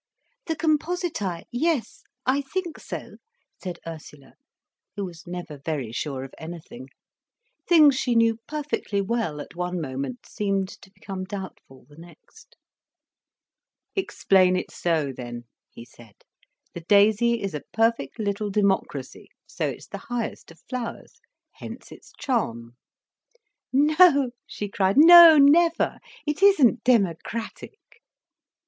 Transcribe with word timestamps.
"The 0.47 0.55
compositæ, 0.55 1.43
yes, 1.51 2.01
I 2.25 2.41
think 2.41 2.79
so," 2.79 3.17
said 3.61 3.77
Ursula, 3.85 4.33
who 4.95 5.05
was 5.05 5.27
never 5.27 5.59
very 5.59 5.91
sure 5.91 6.23
of 6.23 6.33
anything. 6.39 6.87
Things 7.67 7.99
she 7.99 8.15
knew 8.15 8.37
perfectly 8.47 8.99
well, 8.99 9.39
at 9.39 9.55
one 9.55 9.79
moment, 9.79 10.25
seemed 10.25 10.69
to 10.81 10.89
become 10.89 11.25
doubtful 11.25 11.85
the 11.87 11.97
next. 11.99 12.55
"Explain 13.93 14.55
it 14.55 14.71
so, 14.71 15.13
then," 15.15 15.43
he 15.69 15.85
said. 15.85 16.15
"The 16.73 16.81
daisy 16.81 17.39
is 17.39 17.53
a 17.53 17.61
perfect 17.71 18.17
little 18.17 18.49
democracy, 18.49 19.29
so 19.45 19.67
it's 19.67 19.85
the 19.85 19.99
highest 19.99 20.49
of 20.49 20.59
flowers, 20.67 21.21
hence 21.57 21.91
its 21.91 22.11
charm." 22.17 22.75
"No," 23.71 24.31
she 24.47 24.67
cried, 24.67 24.95
"no—never. 24.97 25.99
It 26.25 26.41
isn't 26.41 26.83
democratic." 26.83 27.99